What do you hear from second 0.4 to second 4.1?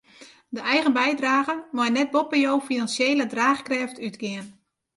De eigen bydrage mei net boppe jo finansjele draachkrêft